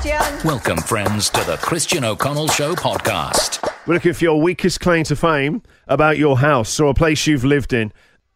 [0.00, 0.48] Christian.
[0.48, 3.62] Welcome, friends, to the Christian O'Connell Show podcast.
[3.86, 7.44] We're looking for your weakest claim to fame about your house or a place you've
[7.44, 7.92] lived in.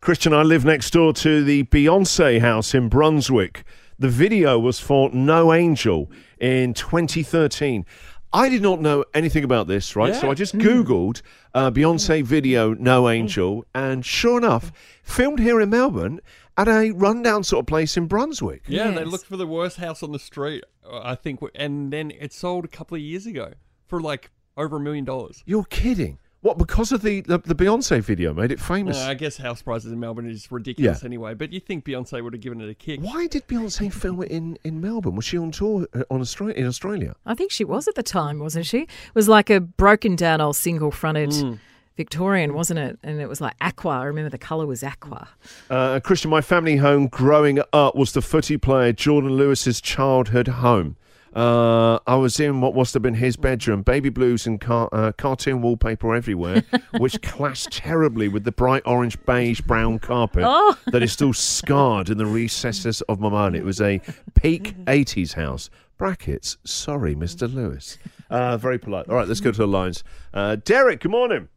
[0.00, 3.64] Christian, I live next door to the Beyonce house in Brunswick.
[3.98, 6.08] The video was for No Angel
[6.38, 7.84] in 2013.
[8.32, 10.14] I did not know anything about this, right?
[10.14, 11.22] So I just Googled
[11.54, 14.70] uh, Beyonce video No Angel, and sure enough,
[15.02, 16.20] filmed here in Melbourne
[16.56, 18.64] at a rundown sort of place in Brunswick.
[18.66, 22.10] Yeah, they looked for the worst house on the street, uh, I think, and then
[22.10, 23.52] it sold a couple of years ago
[23.86, 25.42] for like over a million dollars.
[25.46, 26.18] You're kidding.
[26.40, 28.96] What, because of the, the, the Beyonce video made it famous?
[28.96, 32.32] Uh, I guess house prices in Melbourne is ridiculous anyway, but you think Beyonce would
[32.32, 33.00] have given it a kick?
[33.00, 35.16] Why did Beyonce film it in, in Melbourne?
[35.16, 37.16] Was she on tour uh, on Australia, in Australia?
[37.26, 38.82] I think she was at the time, wasn't she?
[38.82, 41.58] It was like a broken down old single fronted
[41.96, 42.98] Victorian, wasn't it?
[43.02, 43.98] And it was like aqua.
[43.98, 45.28] I remember the colour was aqua.
[45.68, 50.96] Uh, Christian, my family home growing up was the footy player Jordan Lewis's childhood home.
[51.34, 55.12] Uh, I was in what must have been his bedroom, baby blues and car- uh,
[55.12, 56.64] cartoon wallpaper everywhere,
[56.98, 60.76] which clashed terribly with the bright orange, beige, brown carpet Oh.
[60.86, 63.56] that is still scarred in the recesses of my mind.
[63.56, 64.00] It was a
[64.34, 65.70] peak 80s house.
[65.98, 67.52] Brackets, sorry, Mr.
[67.52, 67.98] Lewis.
[68.30, 69.08] Uh, very polite.
[69.08, 70.04] All right, let's go to the lines.
[70.32, 71.48] Uh, Derek, good morning.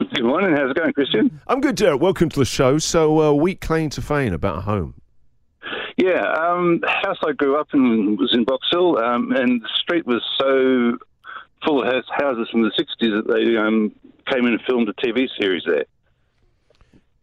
[0.00, 0.56] Good morning.
[0.56, 1.40] How's it going, Christian?
[1.46, 2.00] I'm good, Derek.
[2.00, 2.78] Welcome to the show.
[2.78, 4.94] So, uh, weak claim to fame about a home.
[5.98, 9.68] Yeah, um, the house I grew up in was in Box Hill, um, and the
[9.80, 10.96] street was so
[11.64, 13.92] full of house- houses from the 60s that they um,
[14.26, 15.84] came in and filmed a TV series there.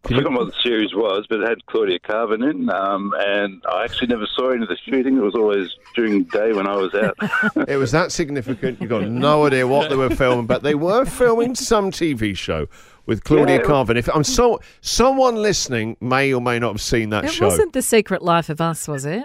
[0.04, 3.14] I Can you- forgot what the series was, but it had Claudia Karvan in, um,
[3.18, 5.18] and I actually never saw any of the shooting.
[5.18, 7.16] It was always during the day when I was out.
[7.70, 8.82] It was that significant.
[8.82, 12.68] You've got no idea what they were filming, but they were filming some TV show
[13.06, 13.62] with Claudia Yeah.
[13.64, 13.98] Karvan.
[13.98, 17.46] If I'm so, someone listening may or may not have seen that It show.
[17.46, 19.24] wasn't The Secret Life of Us, was it?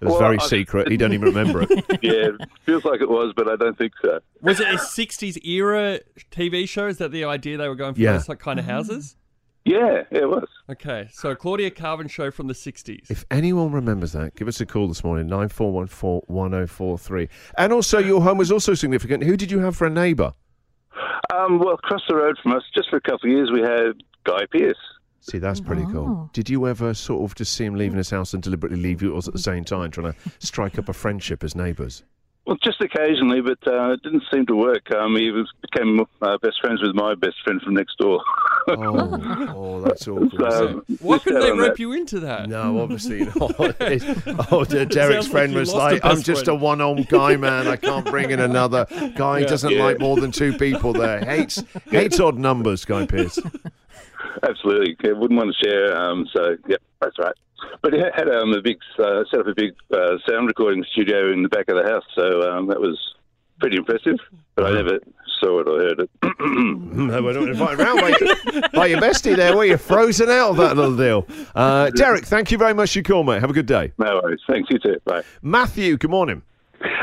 [0.00, 0.90] It was Well, very I- secret.
[0.90, 1.84] He don't even remember it.
[2.02, 2.30] yeah,
[2.64, 4.18] feels like it was, but I don't think so.
[4.40, 6.00] Was it a 60s era
[6.32, 6.88] TV show?
[6.88, 8.14] Is that the idea they were going for Yeah.
[8.14, 9.16] those like kind of houses?
[9.64, 10.48] Yeah, yeah, it was.
[10.68, 13.08] Okay, so Claudia Karvan show from the 60s.
[13.12, 16.50] If anyone remembers that, give us a call this morning nine four one four one
[16.50, 17.28] zero four three.
[17.56, 19.22] And also, your home was also significant.
[19.22, 20.32] Who did you have for a neighbour?
[21.34, 24.02] Um, well, across the road from us, just for a couple of years, we had
[24.24, 24.76] Guy Pearce.
[25.20, 26.06] See, that's pretty cool.
[26.08, 26.30] Oh.
[26.32, 29.28] Did you ever sort of just see him leaving his house and deliberately leave yours
[29.28, 32.02] at the same time, trying to strike up a friendship as neighbours?
[32.44, 34.90] Well, just occasionally, but uh, it didn't seem to work.
[34.92, 38.20] Um, he was, became uh, best friends with my best friend from next door.
[38.66, 38.76] Oh,
[39.54, 40.44] oh that's awful.
[40.46, 41.78] isn't Why couldn't they on rope that.
[41.78, 42.48] you into that?
[42.48, 43.56] No, obviously not.
[44.50, 47.68] Oh, Derek's Sounds like friend was like, "I'm best just a friend." one-armed guy, man.
[47.68, 48.86] I can't bring in another
[49.16, 49.40] guy.
[49.40, 49.84] He doesn't Yeah.
[49.84, 51.24] like more than two people there.
[51.24, 53.38] Hates hates odd numbers, Guy Pearce.
[54.48, 55.96] Absolutely, yeah, wouldn't want to share.
[55.96, 57.34] Um, so, yeah, that's right.
[57.80, 60.84] But he had- had um, a big uh, set up a big uh, sound recording
[60.92, 62.98] studio in the back of the house, so um, that was
[63.60, 64.16] pretty impressive.
[64.56, 64.98] But I never
[65.40, 66.10] saw it or heard it.
[66.40, 69.56] no, we're not invited round by, your- by your bestie there.
[69.56, 71.26] Were you frozen out of that little deal?
[71.54, 73.40] Uh, Derek, thank you very much for your call, mate.
[73.40, 73.92] Have a good day.
[73.98, 74.40] no worries.
[74.48, 74.96] Thanks, you too.
[75.04, 75.22] Bye.
[75.40, 76.42] Matthew, good morning.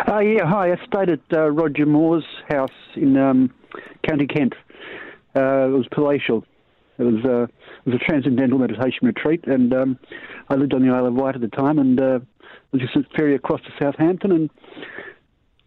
[0.09, 0.73] Uh, yeah, hi.
[0.73, 3.53] I stayed at uh, Roger Moore's house in um,
[4.05, 4.53] County Kent.
[5.35, 6.43] Uh, it was palatial.
[6.99, 9.99] It was, uh, it was a transcendental meditation retreat, and um,
[10.49, 12.19] I lived on the Isle of Wight at the time, and uh,
[12.71, 14.49] was just a ferry across to Southampton, and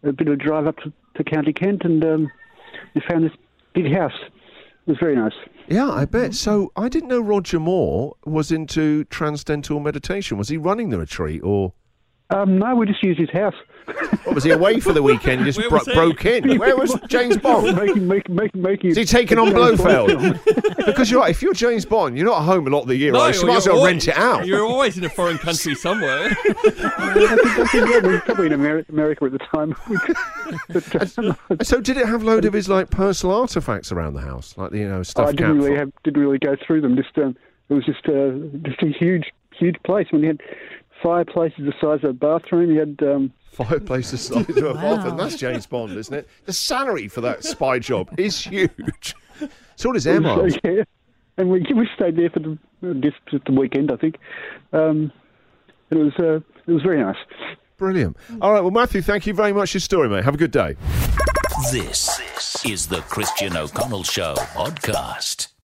[0.03, 2.31] a bit of a drive up to, to County Kent, and um,
[2.93, 3.31] we found this
[3.73, 4.13] big house.
[4.21, 5.33] It was very nice.
[5.67, 6.33] Yeah, I bet.
[6.35, 10.37] So I didn't know Roger Moore was into transcendental meditation.
[10.37, 11.73] Was he running the retreat or?
[12.33, 13.53] Um, no, we just used his house.
[13.85, 15.45] What, was he away for the weekend?
[15.45, 16.57] Just bro- broke in.
[16.57, 17.75] Where was James Bond?
[17.75, 18.89] making, making, making, making.
[18.91, 20.39] Is he taking on Blofeld?
[20.85, 21.29] because you're right.
[21.29, 23.35] If you're James Bond, you're not at home a lot of the year, right?
[23.35, 24.47] So you might as well al- rent it out.
[24.47, 26.29] You're always in a foreign country somewhere.
[26.29, 29.75] I think yeah, we were probably in America at the time.
[31.49, 34.73] But, So did it have load of his like personal artifacts around the house, like
[34.73, 35.27] you know stuff?
[35.27, 36.95] I didn't really have, didn't really go through them.
[36.95, 37.35] Just um,
[37.69, 38.31] it was just uh,
[38.67, 40.07] just a huge huge place.
[40.11, 40.41] When you had
[41.03, 45.15] fireplaces the size of a bathroom, you had um, Fireplace the size of a bathroom.
[45.15, 46.27] That's James Bond, isn't it?
[46.45, 49.15] The salary for that spy job is huge.
[49.75, 50.47] So does Emma.
[50.63, 50.83] yeah,
[51.37, 52.57] and we we stayed there for the
[52.95, 54.17] just, just the weekend, I think.
[54.71, 55.11] Um,
[55.91, 57.17] it was uh, it was very nice.
[57.77, 58.17] Brilliant.
[58.41, 60.23] All right, well, Matthew, thank you very much for your story, mate.
[60.23, 60.75] Have a good day.
[61.71, 65.52] This is the Christian O'Connell Show podcast.